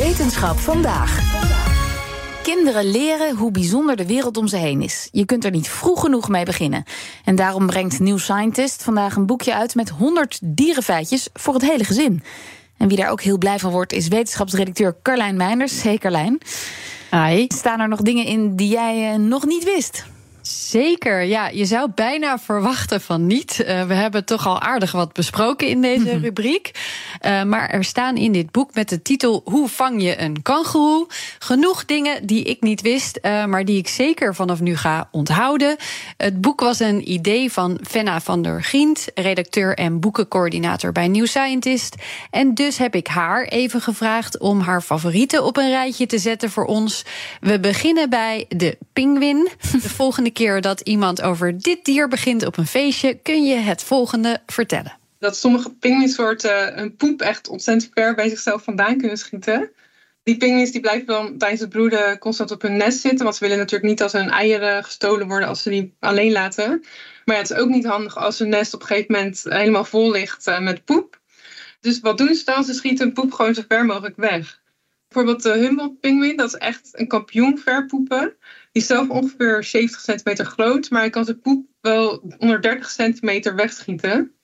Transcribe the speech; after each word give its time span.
Wetenschap 0.00 0.58
vandaag. 0.58 1.20
Kinderen 2.42 2.90
leren 2.90 3.36
hoe 3.36 3.50
bijzonder 3.50 3.96
de 3.96 4.06
wereld 4.06 4.36
om 4.36 4.46
ze 4.46 4.56
heen 4.56 4.82
is. 4.82 5.08
Je 5.12 5.24
kunt 5.24 5.44
er 5.44 5.50
niet 5.50 5.68
vroeg 5.68 6.00
genoeg 6.00 6.28
mee 6.28 6.44
beginnen. 6.44 6.84
En 7.24 7.36
daarom 7.36 7.66
brengt 7.66 8.00
New 8.00 8.18
Scientist 8.18 8.82
vandaag 8.82 9.16
een 9.16 9.26
boekje 9.26 9.54
uit 9.54 9.74
met 9.74 9.88
100 9.88 10.38
dierenfeitjes 10.42 11.28
voor 11.32 11.54
het 11.54 11.62
hele 11.62 11.84
gezin. 11.84 12.22
En 12.76 12.88
wie 12.88 12.96
daar 12.96 13.10
ook 13.10 13.22
heel 13.22 13.38
blij 13.38 13.58
van 13.58 13.70
wordt, 13.70 13.92
is 13.92 14.08
wetenschapsredacteur 14.08 14.96
Carlijn 15.02 15.36
Meinders. 15.36 15.82
Hey 15.82 15.98
Carlijn. 15.98 16.40
Hi. 17.10 17.44
Staan 17.48 17.80
er 17.80 17.88
nog 17.88 18.00
dingen 18.00 18.24
in 18.24 18.56
die 18.56 18.68
jij 18.68 19.12
uh, 19.12 19.18
nog 19.18 19.44
niet 19.44 19.64
wist? 19.64 20.04
Zeker, 20.48 21.22
ja. 21.22 21.48
Je 21.48 21.64
zou 21.64 21.90
bijna 21.94 22.38
verwachten 22.38 23.00
van 23.00 23.26
niet. 23.26 23.60
Uh, 23.60 23.84
we 23.84 23.94
hebben 23.94 24.24
toch 24.24 24.46
al 24.46 24.60
aardig 24.60 24.92
wat 24.92 25.12
besproken 25.12 25.68
in 25.68 25.80
deze 25.80 26.18
rubriek. 26.26 26.70
Uh, 27.20 27.42
maar 27.42 27.68
er 27.68 27.84
staan 27.84 28.16
in 28.16 28.32
dit 28.32 28.50
boek 28.50 28.74
met 28.74 28.88
de 28.88 29.02
titel 29.02 29.40
Hoe 29.44 29.68
vang 29.68 30.02
je 30.02 30.20
een 30.20 30.42
kangoeroe? 30.42 31.06
Genoeg 31.38 31.84
dingen 31.84 32.26
die 32.26 32.42
ik 32.42 32.62
niet 32.62 32.80
wist, 32.80 33.18
uh, 33.22 33.44
maar 33.44 33.64
die 33.64 33.78
ik 33.78 33.88
zeker 33.88 34.34
vanaf 34.34 34.60
nu 34.60 34.76
ga 34.76 35.08
onthouden. 35.10 35.76
Het 36.16 36.40
boek 36.40 36.60
was 36.60 36.80
een 36.80 37.12
idee 37.12 37.52
van 37.52 37.80
Fenna 37.82 38.20
van 38.20 38.42
der 38.42 38.62
Gient, 38.62 39.06
redacteur 39.14 39.74
en 39.74 40.00
boekencoördinator 40.00 40.92
bij 40.92 41.08
New 41.08 41.26
Scientist. 41.26 41.94
En 42.30 42.54
dus 42.54 42.78
heb 42.78 42.94
ik 42.94 43.06
haar 43.06 43.44
even 43.44 43.80
gevraagd 43.80 44.38
om 44.38 44.60
haar 44.60 44.82
favorieten 44.82 45.44
op 45.44 45.56
een 45.56 45.68
rijtje 45.68 46.06
te 46.06 46.18
zetten 46.18 46.50
voor 46.50 46.64
ons. 46.64 47.04
We 47.40 47.60
beginnen 47.60 48.10
bij 48.10 48.44
de 48.48 48.78
pinguïn. 48.92 49.48
De 49.82 49.88
volgende 49.88 50.30
keer 50.30 50.60
dat 50.60 50.80
iemand 50.80 51.22
over 51.22 51.58
dit 51.60 51.84
dier 51.84 52.08
begint 52.08 52.46
op 52.46 52.56
een 52.56 52.66
feestje, 52.66 53.14
kun 53.14 53.44
je 53.44 53.56
het 53.56 53.82
volgende 53.82 54.40
vertellen. 54.46 55.05
Dat 55.26 55.36
sommige 55.36 55.74
pinguïnsoorten 55.74 56.78
een 56.78 56.96
poep 56.96 57.20
echt 57.20 57.48
ontzettend 57.48 57.92
ver 57.94 58.14
bij 58.14 58.28
zichzelf 58.28 58.62
vandaan 58.62 58.98
kunnen 58.98 59.16
schieten. 59.16 59.70
Die 60.22 60.36
pinguïns 60.36 60.70
die 60.70 60.80
blijven 60.80 61.06
dan 61.06 61.38
tijdens 61.38 61.60
het 61.60 61.70
broeden 61.70 62.18
constant 62.18 62.50
op 62.50 62.62
hun 62.62 62.76
nest 62.76 63.00
zitten. 63.00 63.24
Want 63.24 63.36
ze 63.36 63.44
willen 63.44 63.58
natuurlijk 63.58 63.88
niet 63.88 63.98
dat 63.98 64.12
hun 64.12 64.30
eieren 64.30 64.84
gestolen 64.84 65.26
worden 65.26 65.48
als 65.48 65.62
ze 65.62 65.70
die 65.70 65.96
alleen 66.00 66.32
laten. 66.32 66.84
Maar 67.24 67.36
het 67.36 67.50
is 67.50 67.56
ook 67.56 67.68
niet 67.68 67.86
handig 67.86 68.16
als 68.16 68.38
hun 68.38 68.48
nest 68.48 68.74
op 68.74 68.80
een 68.80 68.86
gegeven 68.86 69.12
moment 69.12 69.44
helemaal 69.48 69.84
vol 69.84 70.10
ligt 70.10 70.46
uh, 70.46 70.60
met 70.60 70.84
poep. 70.84 71.20
Dus 71.80 72.00
wat 72.00 72.18
doen 72.18 72.34
ze 72.34 72.44
dan? 72.44 72.64
Ze 72.64 72.74
schieten 72.74 73.04
hun 73.04 73.14
poep 73.14 73.32
gewoon 73.32 73.54
zo 73.54 73.62
ver 73.68 73.84
mogelijk 73.84 74.16
weg. 74.16 74.60
Bijvoorbeeld 75.08 75.42
de 75.42 75.58
Humboldt-pinguïn, 75.58 76.36
dat 76.36 76.46
is 76.46 76.54
echt 76.54 76.88
een 76.92 77.08
kampioen 77.08 77.58
verpoepen. 77.58 78.36
Die 78.72 78.82
is 78.82 78.86
zelf 78.86 79.08
ongeveer 79.08 79.64
70 79.64 80.00
centimeter 80.00 80.44
groot, 80.44 80.90
maar 80.90 81.00
hij 81.00 81.10
kan 81.10 81.24
zijn 81.24 81.40
poep 81.40 81.66
wel 81.80 82.34
onder 82.38 82.60
30 82.62 82.90
centimeter 82.90 83.54
wegschieten. 83.54 84.35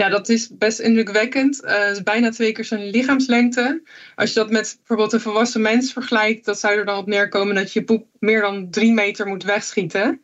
Ja, 0.00 0.08
dat 0.08 0.28
is 0.28 0.50
best 0.56 0.78
indrukwekkend. 0.78 1.64
Uh, 1.64 1.90
is 1.90 2.02
bijna 2.02 2.30
twee 2.30 2.52
keer 2.52 2.64
zijn 2.64 2.90
lichaamslengte. 2.90 3.82
Als 4.14 4.28
je 4.32 4.34
dat 4.34 4.50
met 4.50 4.74
bijvoorbeeld 4.76 5.12
een 5.12 5.20
volwassen 5.20 5.60
mens 5.60 5.92
vergelijkt, 5.92 6.44
dat 6.44 6.60
zou 6.60 6.74
er 6.78 6.84
dan 6.84 6.98
op 6.98 7.06
neerkomen 7.06 7.54
dat 7.54 7.72
je 7.72 7.84
poep 7.84 8.06
meer 8.18 8.40
dan 8.40 8.70
drie 8.70 8.92
meter 8.92 9.26
moet 9.26 9.42
wegschieten. 9.42 10.20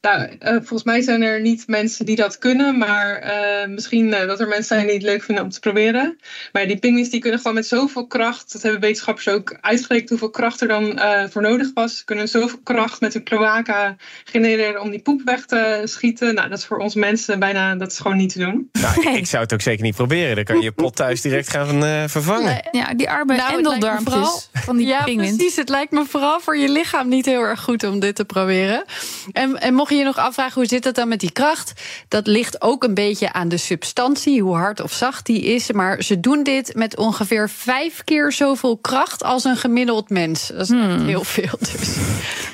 Nou, 0.00 0.22
uh, 0.22 0.50
volgens 0.50 0.82
mij 0.82 1.00
zijn 1.00 1.22
er 1.22 1.40
niet 1.40 1.66
mensen 1.66 2.06
die 2.06 2.16
dat 2.16 2.38
kunnen, 2.38 2.78
maar 2.78 3.24
uh, 3.24 3.68
misschien 3.68 4.06
uh, 4.06 4.26
dat 4.26 4.40
er 4.40 4.48
mensen 4.48 4.64
zijn 4.64 4.86
die 4.86 4.94
het 4.94 5.02
leuk 5.02 5.22
vinden 5.22 5.44
om 5.44 5.50
te 5.50 5.60
proberen. 5.60 6.18
Maar 6.52 6.66
die 6.66 6.78
pinguïns 6.78 7.08
die 7.08 7.20
kunnen 7.20 7.40
gewoon 7.40 7.54
met 7.54 7.66
zoveel 7.66 8.06
kracht, 8.06 8.52
dat 8.52 8.62
hebben 8.62 8.80
wetenschappers 8.80 9.28
ook 9.28 9.58
uitgerekend 9.60 10.08
hoeveel 10.08 10.30
kracht 10.30 10.60
er 10.60 10.68
dan 10.68 11.00
voor 11.30 11.42
nodig 11.42 11.70
was. 11.74 11.96
Ze 11.96 12.04
kunnen 12.04 12.28
zoveel 12.28 12.58
kracht 12.62 13.00
met 13.00 13.12
hun 13.12 13.22
kloaka 13.22 13.96
genereren 14.24 14.80
om 14.80 14.90
die 14.90 15.02
poep 15.02 15.22
weg 15.24 15.44
te 15.44 15.82
schieten. 15.84 16.34
Nou, 16.34 16.48
dat 16.48 16.58
is 16.58 16.64
voor 16.64 16.78
ons 16.78 16.94
mensen 16.94 17.38
bijna, 17.38 17.74
dat 17.74 17.92
is 17.92 17.98
gewoon 17.98 18.16
niet 18.16 18.32
te 18.32 18.38
doen. 18.38 18.68
Nou, 18.72 19.00
ik, 19.00 19.16
ik 19.16 19.26
zou 19.26 19.42
het 19.42 19.52
ook 19.52 19.60
zeker 19.60 19.84
niet 19.84 19.94
proberen. 19.94 20.34
Dan 20.34 20.44
kan 20.44 20.56
je 20.56 20.62
je 20.62 20.72
pot 20.72 20.96
thuis 20.96 21.20
direct 21.20 21.50
gaan 21.50 22.08
vervangen. 22.08 22.68
Ja, 22.70 22.94
die 22.94 23.10
arme 23.10 23.36
nou, 23.36 23.56
endeldarmpjes 23.56 24.50
van 24.52 24.76
die 24.76 24.86
ja, 24.86 25.02
pinguïns. 25.02 25.36
precies. 25.36 25.56
Het 25.56 25.68
lijkt 25.68 25.92
me 25.92 26.04
vooral 26.04 26.40
voor 26.40 26.56
je 26.56 26.68
lichaam 26.68 27.08
niet 27.08 27.26
heel 27.26 27.42
erg 27.42 27.60
goed 27.60 27.84
om 27.84 28.00
dit 28.00 28.14
te 28.14 28.24
proberen. 28.24 28.84
En, 29.32 29.60
en 29.60 29.74
mocht 29.74 29.87
je 29.90 29.96
je 29.96 30.04
nog 30.04 30.18
afvragen 30.18 30.54
hoe 30.54 30.66
zit 30.66 30.84
het 30.84 30.94
dan 30.94 31.08
met 31.08 31.20
die 31.20 31.32
kracht? 31.32 31.72
Dat 32.08 32.26
ligt 32.26 32.62
ook 32.62 32.84
een 32.84 32.94
beetje 32.94 33.32
aan 33.32 33.48
de 33.48 33.56
substantie, 33.56 34.42
hoe 34.42 34.56
hard 34.56 34.80
of 34.80 34.92
zacht 34.92 35.26
die 35.26 35.42
is. 35.42 35.72
Maar 35.72 36.02
ze 36.02 36.20
doen 36.20 36.42
dit 36.42 36.74
met 36.74 36.96
ongeveer 36.96 37.50
vijf 37.50 38.04
keer 38.04 38.32
zoveel 38.32 38.76
kracht 38.76 39.22
als 39.22 39.44
een 39.44 39.56
gemiddeld 39.56 40.10
mens. 40.10 40.46
Dat 40.46 40.60
is 40.60 40.68
hmm. 40.68 40.90
echt 40.90 41.02
heel 41.02 41.24
veel. 41.24 41.58
Dus. 41.58 41.96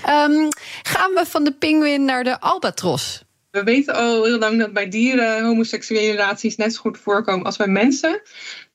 Um, 0.08 0.48
gaan 0.82 1.12
we 1.14 1.22
van 1.26 1.44
de 1.44 1.52
pinguïn 1.52 2.04
naar 2.04 2.24
de 2.24 2.40
albatros? 2.40 3.22
We 3.50 3.62
weten 3.62 3.94
al 3.94 4.24
heel 4.24 4.38
lang 4.38 4.58
dat 4.58 4.72
bij 4.72 4.88
dieren 4.88 5.44
homoseksuele 5.44 6.10
relaties 6.10 6.56
net 6.56 6.74
zo 6.74 6.80
goed 6.80 6.98
voorkomen 6.98 7.46
als 7.46 7.56
bij 7.56 7.66
mensen. 7.66 8.20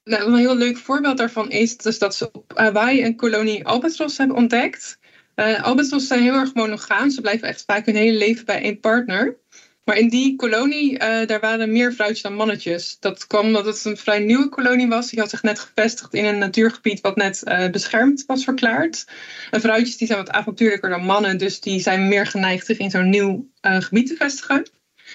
Nou, 0.03 0.24
een 0.24 0.36
heel 0.36 0.56
leuk 0.56 0.78
voorbeeld 0.78 1.18
daarvan 1.18 1.50
is 1.50 1.78
dus 1.78 2.00
dat 2.00 2.16
ze 2.16 2.30
op 2.31 2.52
Hawaii 2.56 3.03
een 3.03 3.16
kolonie 3.16 3.68
albatros 3.68 4.18
hebben 4.18 4.38
ontdekt. 4.38 4.99
Uh, 5.39 6.00
zijn 6.00 6.22
heel 6.22 6.33
erg 6.33 6.53
monogaam. 6.53 7.09
Ze 7.09 7.22
blijven 7.22 7.47
echt 7.47 7.63
vaak 7.66 7.85
hun 7.85 7.95
hele 7.95 8.17
leven 8.17 8.45
bij 8.45 8.61
één 8.61 8.79
partner. 8.79 9.38
Maar 9.83 9.97
in 9.97 10.09
die 10.09 10.35
kolonie, 10.35 10.94
uh, 10.94 11.00
daar 11.00 11.39
waren 11.39 11.72
meer 11.72 11.94
vrouwtjes 11.94 12.22
dan 12.22 12.33
mannetjes. 12.33 12.97
Dat 13.00 13.27
kwam 13.27 13.45
omdat 13.45 13.66
het 13.66 13.85
een 13.85 13.97
vrij 13.97 14.19
nieuwe 14.19 14.50
kolonie 14.50 14.88
was. 14.88 15.09
Die 15.09 15.19
had 15.19 15.29
zich 15.29 15.44
net 15.44 15.59
gevestigd 15.59 16.13
in 16.13 16.25
een 16.25 16.38
natuurgebied 16.38 17.01
wat 17.01 17.16
net 17.16 17.41
uh, 17.45 17.69
beschermd 17.69 18.23
was 18.25 18.44
verklaard. 18.44 19.05
En 19.51 19.61
vrouwtjes 19.61 19.97
die 19.97 20.07
zijn 20.07 20.19
wat 20.19 20.29
avontuurlijker 20.29 20.89
dan 20.89 21.05
mannen. 21.05 21.38
Dus 21.38 21.59
die 21.59 21.79
zijn 21.79 22.07
meer 22.07 22.25
geneigd 22.25 22.66
zich 22.66 22.77
in 22.77 22.89
zo'n 22.89 23.09
nieuw 23.09 23.50
gebied 23.61 24.07
te 24.07 24.16
vestigen. 24.16 24.69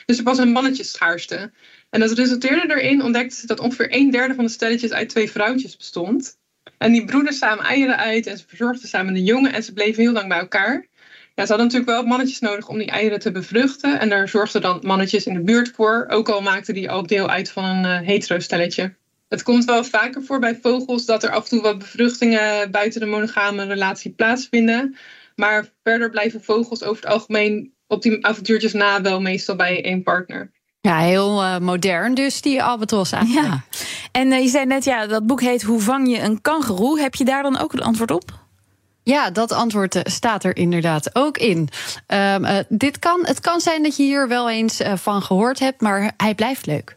Dus 0.06 0.18
er 0.18 0.24
was 0.24 0.38
een 0.38 0.52
mannetjesschaarste. 0.52 1.52
En 1.90 2.00
dat 2.00 2.12
resulteerde 2.12 2.74
erin, 2.74 3.02
ontdekten 3.02 3.38
ze 3.38 3.46
dat 3.46 3.60
ongeveer 3.60 3.94
een 3.94 4.10
derde 4.10 4.34
van 4.34 4.44
de 4.44 4.50
stelletjes 4.50 4.92
uit 4.92 5.08
twee 5.08 5.30
vrouwtjes 5.30 5.76
bestond. 5.76 6.38
En 6.78 6.92
die 6.92 7.04
broeden 7.04 7.32
samen 7.32 7.64
eieren 7.64 7.96
uit 7.96 8.26
en 8.26 8.38
ze 8.38 8.44
verzorgden 8.46 8.88
samen 8.88 9.14
de 9.14 9.22
jongen 9.22 9.52
en 9.52 9.62
ze 9.62 9.72
bleven 9.72 10.02
heel 10.02 10.12
lang 10.12 10.28
bij 10.28 10.38
elkaar. 10.38 10.86
Ja, 11.34 11.42
ze 11.46 11.48
hadden 11.52 11.66
natuurlijk 11.66 11.90
wel 11.90 12.02
mannetjes 12.02 12.40
nodig 12.40 12.68
om 12.68 12.78
die 12.78 12.90
eieren 12.90 13.18
te 13.18 13.32
bevruchten. 13.32 14.00
En 14.00 14.08
daar 14.08 14.28
zorgden 14.28 14.62
dan 14.62 14.80
mannetjes 14.82 15.26
in 15.26 15.34
de 15.34 15.40
buurt 15.40 15.70
voor. 15.74 16.06
Ook 16.08 16.28
al 16.28 16.40
maakten 16.40 16.74
die 16.74 16.90
al 16.90 17.06
deel 17.06 17.28
uit 17.28 17.50
van 17.50 17.64
een 17.64 17.84
uh, 17.84 18.06
hetero-stelletje. 18.06 18.94
Het 19.28 19.42
komt 19.42 19.64
wel 19.64 19.84
vaker 19.84 20.22
voor 20.22 20.38
bij 20.38 20.58
vogels 20.62 21.04
dat 21.04 21.22
er 21.22 21.30
af 21.30 21.42
en 21.42 21.48
toe 21.48 21.60
wat 21.60 21.78
bevruchtingen 21.78 22.70
buiten 22.70 23.00
de 23.00 23.06
monogame 23.06 23.64
relatie 23.64 24.10
plaatsvinden. 24.10 24.96
Maar 25.36 25.68
verder 25.82 26.10
blijven 26.10 26.42
vogels 26.42 26.82
over 26.82 27.02
het 27.02 27.12
algemeen 27.12 27.72
op 27.86 28.02
die 28.02 28.26
avontuurtjes 28.26 28.72
na 28.72 29.00
wel 29.00 29.20
meestal 29.20 29.56
bij 29.56 29.84
één 29.84 30.02
partner. 30.02 30.50
Ja, 30.84 30.98
heel 30.98 31.42
uh, 31.42 31.58
modern 31.58 32.14
dus, 32.14 32.40
die 32.40 32.62
albatros 32.62 33.12
eigenlijk. 33.12 33.46
Ja. 33.46 33.62
En 34.12 34.32
uh, 34.32 34.40
je 34.40 34.48
zei 34.48 34.66
net, 34.66 34.84
ja, 34.84 35.06
dat 35.06 35.26
boek 35.26 35.40
heet 35.40 35.62
Hoe 35.62 35.80
vang 35.80 36.10
je 36.10 36.20
een 36.20 36.40
kangeroe? 36.40 37.00
Heb 37.00 37.14
je 37.14 37.24
daar 37.24 37.42
dan 37.42 37.58
ook 37.58 37.72
een 37.72 37.82
antwoord 37.82 38.10
op? 38.10 38.42
Ja, 39.02 39.30
dat 39.30 39.52
antwoord 39.52 40.00
staat 40.02 40.44
er 40.44 40.56
inderdaad 40.56 41.14
ook 41.14 41.38
in. 41.38 41.68
Um, 42.06 42.44
uh, 42.44 42.58
dit 42.68 42.98
kan, 42.98 43.20
het 43.26 43.40
kan 43.40 43.60
zijn 43.60 43.82
dat 43.82 43.96
je 43.96 44.02
hier 44.02 44.28
wel 44.28 44.50
eens 44.50 44.80
van 44.94 45.22
gehoord 45.22 45.58
hebt, 45.58 45.80
maar 45.80 46.12
hij 46.16 46.34
blijft 46.34 46.66
leuk. 46.66 46.92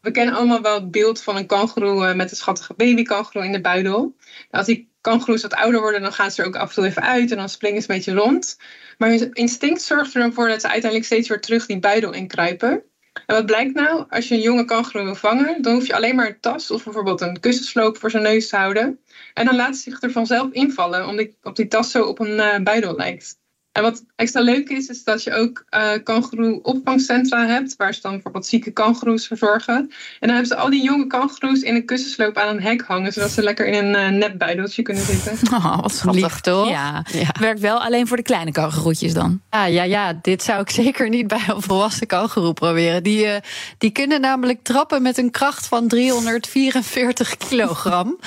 We 0.00 0.10
kennen 0.10 0.34
allemaal 0.34 0.62
wel 0.62 0.74
het 0.74 0.90
beeld 0.90 1.22
van 1.22 1.36
een 1.36 1.46
kangeroe 1.46 2.14
met 2.14 2.30
een 2.30 2.36
schattige 2.36 2.74
babykangeroe 2.76 3.44
in 3.44 3.52
de 3.52 3.60
buidel. 3.60 4.14
Als 4.50 4.66
die 4.66 4.90
kangeroes 5.00 5.42
wat 5.42 5.54
ouder 5.54 5.80
worden, 5.80 6.02
dan 6.02 6.12
gaan 6.12 6.30
ze 6.30 6.42
er 6.42 6.48
ook 6.48 6.56
af 6.56 6.68
en 6.68 6.74
toe 6.74 6.86
even 6.86 7.02
uit 7.02 7.30
en 7.30 7.36
dan 7.36 7.48
springen 7.48 7.82
ze 7.82 7.90
een 7.90 7.96
beetje 7.96 8.14
rond. 8.14 8.58
Maar 8.98 9.08
hun 9.08 9.32
instinct 9.32 9.82
zorgt 9.82 10.14
er 10.14 10.20
dan 10.20 10.32
voor 10.32 10.48
dat 10.48 10.60
ze 10.60 10.68
uiteindelijk 10.68 11.10
steeds 11.10 11.28
weer 11.28 11.40
terug 11.40 11.66
die 11.66 11.78
buidel 11.78 12.12
inkruipen. 12.12 12.82
En 13.26 13.34
wat 13.34 13.46
blijkt 13.46 13.74
nou? 13.74 14.04
Als 14.08 14.28
je 14.28 14.34
een 14.34 14.40
jonge 14.40 14.64
kangoeroe 14.64 15.04
wil 15.04 15.14
vangen, 15.14 15.62
dan 15.62 15.74
hoef 15.74 15.86
je 15.86 15.94
alleen 15.94 16.14
maar 16.14 16.26
een 16.26 16.40
tas 16.40 16.70
of 16.70 16.84
bijvoorbeeld 16.84 17.20
een 17.20 17.40
kussensloop 17.40 17.96
voor 17.96 18.10
zijn 18.10 18.22
neus 18.22 18.48
te 18.48 18.56
houden. 18.56 19.00
En 19.34 19.44
dan 19.44 19.56
laat 19.56 19.76
ze 19.76 19.82
zich 19.82 20.02
er 20.02 20.10
vanzelf 20.10 20.52
invallen, 20.52 21.08
omdat 21.08 21.56
die, 21.56 21.68
tas 21.68 21.90
zo 21.90 22.04
op 22.04 22.18
een 22.18 22.36
uh, 22.36 22.58
buidel 22.58 22.96
lijkt. 22.96 23.39
En 23.72 23.82
wat 23.82 24.04
extra 24.16 24.40
leuk 24.40 24.68
is, 24.68 24.86
is 24.86 25.04
dat 25.04 25.22
je 25.22 25.34
ook 25.34 25.64
uh, 25.70 25.90
kangoeroe-opvangcentra 26.04 27.46
hebt, 27.46 27.76
waar 27.76 27.94
ze 27.94 28.00
dan 28.00 28.12
bijvoorbeeld 28.12 28.46
zieke 28.46 28.70
kangoeroes 28.70 29.26
verzorgen. 29.26 29.74
En 29.74 29.90
dan 30.20 30.30
hebben 30.30 30.46
ze 30.46 30.56
al 30.56 30.70
die 30.70 30.82
jonge 30.82 31.06
kangoeroes 31.06 31.60
in 31.60 31.74
een 31.74 31.84
kussensloop 31.84 32.36
aan 32.36 32.56
een 32.56 32.62
hek 32.62 32.82
hangen, 32.82 33.12
zodat 33.12 33.30
ze 33.30 33.42
lekker 33.42 33.66
in 33.66 33.84
een 33.84 34.12
uh, 34.12 34.18
nepbuideltje 34.18 34.82
kunnen 34.82 35.04
zitten. 35.04 35.38
Oh, 35.60 35.80
wat 35.80 35.92
schattig. 35.92 36.22
Lief, 36.22 36.40
toch? 36.40 36.68
Ja. 36.68 37.04
ja. 37.12 37.34
Werkt 37.40 37.60
wel 37.60 37.82
alleen 37.82 38.06
voor 38.06 38.16
de 38.16 38.22
kleine 38.22 38.52
kangoeroetjes 38.52 39.14
dan. 39.14 39.40
Ja, 39.50 39.64
ja, 39.64 39.82
ja, 39.82 40.18
dit 40.22 40.42
zou 40.42 40.60
ik 40.60 40.70
zeker 40.84 41.08
niet 41.08 41.26
bij 41.26 41.44
een 41.46 41.62
volwassen 41.62 42.06
kangoeroe 42.06 42.52
proberen. 42.52 43.02
Die, 43.02 43.26
uh, 43.26 43.36
die 43.78 43.90
kunnen 43.90 44.20
namelijk 44.20 44.62
trappen 44.62 45.02
met 45.02 45.18
een 45.18 45.30
kracht 45.30 45.66
van 45.66 45.88
344 45.88 47.36
kilogram. 47.36 48.18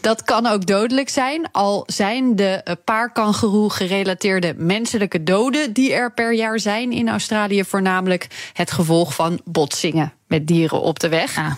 Dat 0.00 0.22
kan 0.22 0.46
ook 0.46 0.66
dodelijk 0.66 1.08
zijn, 1.08 1.50
al 1.52 1.82
zijn 1.86 2.36
de 2.36 2.76
paarkangeroe 2.84 3.70
gerelateerde 3.70 4.54
menselijke 4.56 5.22
doden 5.22 5.72
die 5.72 5.92
er 5.92 6.12
per 6.12 6.32
jaar 6.32 6.60
zijn 6.60 6.92
in 6.92 7.08
Australië 7.08 7.64
voornamelijk 7.64 8.26
het 8.52 8.70
gevolg 8.70 9.14
van 9.14 9.40
botsingen 9.44 10.12
met 10.26 10.46
dieren 10.46 10.80
op 10.80 11.00
de 11.00 11.08
weg. 11.08 11.36
Ah. 11.36 11.52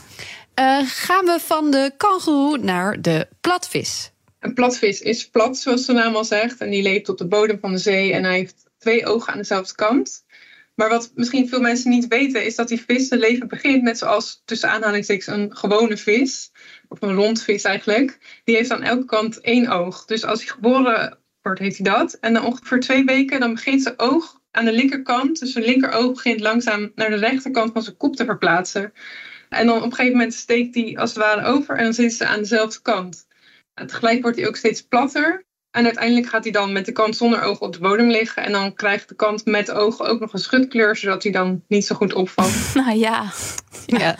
Uh, 0.60 0.78
gaan 0.86 1.24
we 1.24 1.38
van 1.40 1.70
de 1.70 1.92
kangeroe 1.96 2.58
naar 2.58 3.02
de 3.02 3.28
platvis. 3.40 4.10
Een 4.40 4.54
platvis 4.54 5.00
is 5.00 5.28
plat, 5.28 5.58
zoals 5.58 5.86
de 5.86 5.92
naam 5.92 6.16
al 6.16 6.24
zegt, 6.24 6.60
en 6.60 6.70
die 6.70 6.82
leeft 6.82 7.08
op 7.08 7.18
de 7.18 7.26
bodem 7.26 7.58
van 7.60 7.72
de 7.72 7.78
zee 7.78 8.12
en 8.12 8.24
hij 8.24 8.34
heeft 8.34 8.64
twee 8.78 9.06
ogen 9.06 9.32
aan 9.32 9.38
dezelfde 9.38 9.74
kant. 9.74 10.24
Maar 10.80 10.88
wat 10.88 11.12
misschien 11.14 11.48
veel 11.48 11.60
mensen 11.60 11.90
niet 11.90 12.08
weten, 12.08 12.44
is 12.44 12.56
dat 12.56 12.68
die 12.68 12.80
vis 12.80 13.08
zijn 13.08 13.20
leven 13.20 13.48
begint 13.48 13.82
net 13.82 13.98
zoals 13.98 14.42
tussen 14.44 14.70
aanhalingstekens 14.70 15.26
een 15.26 15.56
gewone 15.56 15.96
vis, 15.96 16.52
of 16.88 17.02
een 17.02 17.14
rondvis 17.14 17.62
eigenlijk. 17.62 18.40
Die 18.44 18.56
heeft 18.56 18.70
aan 18.70 18.82
elke 18.82 19.04
kant 19.04 19.40
één 19.40 19.68
oog. 19.68 20.04
Dus 20.04 20.24
als 20.24 20.38
hij 20.38 20.48
geboren 20.48 21.18
wordt, 21.42 21.60
heeft 21.60 21.78
hij 21.78 21.92
dat. 21.92 22.12
En 22.12 22.32
dan 22.32 22.44
ongeveer 22.44 22.80
twee 22.80 23.04
weken, 23.04 23.40
dan 23.40 23.54
begint 23.54 23.82
zijn 23.82 23.98
oog 23.98 24.40
aan 24.50 24.64
de 24.64 24.72
linkerkant, 24.72 25.40
dus 25.40 25.52
zijn 25.52 25.64
linkeroog 25.64 26.12
begint 26.12 26.40
langzaam 26.40 26.92
naar 26.94 27.10
de 27.10 27.16
rechterkant 27.16 27.72
van 27.72 27.82
zijn 27.82 27.96
kop 27.96 28.16
te 28.16 28.24
verplaatsen. 28.24 28.92
En 29.48 29.66
dan 29.66 29.76
op 29.76 29.82
een 29.82 29.94
gegeven 29.94 30.16
moment 30.16 30.34
steekt 30.34 30.74
hij 30.74 30.96
als 30.96 31.14
het 31.14 31.18
ware 31.18 31.46
over 31.46 31.76
en 31.76 31.84
dan 31.84 31.94
zitten 31.94 32.16
ze 32.16 32.26
aan 32.26 32.40
dezelfde 32.40 32.82
kant. 32.82 33.26
En 33.74 33.86
tegelijk 33.86 34.22
wordt 34.22 34.36
hij 34.36 34.46
ook 34.48 34.56
steeds 34.56 34.82
platter. 34.82 35.44
En 35.70 35.84
uiteindelijk 35.84 36.28
gaat 36.28 36.42
hij 36.42 36.52
dan 36.52 36.72
met 36.72 36.86
de 36.86 36.92
kant 36.92 37.16
zonder 37.16 37.42
ogen 37.42 37.66
op 37.66 37.72
de 37.72 37.78
bodem 37.78 38.10
liggen. 38.10 38.44
En 38.44 38.52
dan 38.52 38.74
krijgt 38.74 39.08
de 39.08 39.14
kant 39.14 39.44
met 39.44 39.70
ogen 39.70 40.06
ook 40.06 40.20
nog 40.20 40.32
een 40.32 40.38
schutkleur, 40.38 40.96
zodat 40.96 41.22
hij 41.22 41.32
dan 41.32 41.62
niet 41.68 41.86
zo 41.86 41.94
goed 41.94 42.12
opvalt. 42.12 42.50
Nou 42.74 42.98
ja. 42.98 43.24
ja. 43.86 44.16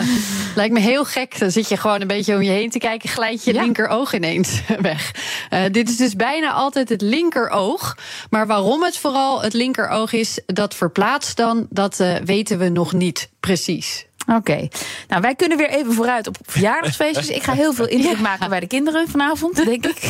Lijkt 0.54 0.72
me 0.72 0.80
heel 0.80 1.04
gek. 1.04 1.38
Dan 1.38 1.50
zit 1.50 1.68
je 1.68 1.76
gewoon 1.76 2.00
een 2.00 2.06
beetje 2.06 2.34
om 2.34 2.42
je 2.42 2.50
heen 2.50 2.70
te 2.70 2.78
kijken, 2.78 3.08
glijdt 3.08 3.44
je 3.44 3.52
ja. 3.52 3.62
linkeroog 3.62 4.14
ineens 4.14 4.60
weg. 4.80 5.12
Uh, 5.50 5.62
dit 5.70 5.88
is 5.88 5.96
dus 5.96 6.16
bijna 6.16 6.52
altijd 6.52 6.88
het 6.88 7.00
linkeroog. 7.00 7.96
Maar 8.30 8.46
waarom 8.46 8.82
het 8.82 8.98
vooral 8.98 9.42
het 9.42 9.52
linkeroog 9.52 10.12
is, 10.12 10.40
dat 10.46 10.74
verplaatst 10.74 11.36
dan, 11.36 11.66
dat 11.70 12.00
uh, 12.00 12.16
weten 12.16 12.58
we 12.58 12.68
nog 12.68 12.92
niet 12.92 13.30
precies. 13.40 14.06
Oké. 14.30 14.50
Okay. 14.50 14.70
Nou, 15.08 15.22
wij 15.22 15.34
kunnen 15.34 15.58
weer 15.58 15.70
even 15.70 15.92
vooruit 15.92 16.26
op 16.26 16.36
verjaardagsfeestjes. 16.42 17.28
Ik 17.28 17.42
ga 17.42 17.52
heel 17.52 17.72
veel 17.72 17.88
indruk 17.96 18.16
ja. 18.16 18.22
maken 18.22 18.48
bij 18.48 18.60
de 18.60 18.66
kinderen 18.66 19.08
vanavond, 19.08 19.64
denk 19.64 19.86
ik. 19.86 19.98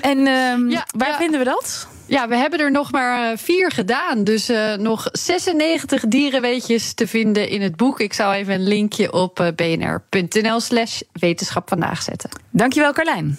En 0.00 0.18
um, 0.18 0.70
ja, 0.70 0.86
waar 0.96 1.08
ja. 1.08 1.16
vinden 1.16 1.38
we 1.38 1.44
dat? 1.44 1.88
Ja, 2.06 2.28
we 2.28 2.36
hebben 2.36 2.58
er 2.58 2.70
nog 2.70 2.92
maar 2.92 3.38
vier 3.38 3.70
gedaan. 3.70 4.24
Dus 4.24 4.50
uh, 4.50 4.74
nog 4.74 5.08
96 5.12 6.04
dierenweetjes 6.08 6.94
te 6.94 7.06
vinden 7.06 7.48
in 7.48 7.62
het 7.62 7.76
boek. 7.76 8.00
Ik 8.00 8.12
zal 8.12 8.32
even 8.32 8.54
een 8.54 8.68
linkje 8.68 9.12
op 9.12 9.52
bnr.nl 9.56 10.60
slash 10.60 11.00
wetenschap 11.12 11.68
vandaag 11.68 12.02
zetten. 12.02 12.30
Dankjewel, 12.50 12.92
Carlijn. 12.92 13.38